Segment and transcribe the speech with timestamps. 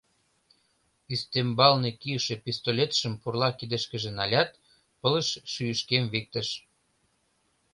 [1.13, 4.51] Ӱстембалне кийыше пистолетшым пурла кидышкыже налят,
[4.99, 6.47] пылыш шӱйышкем виктыш.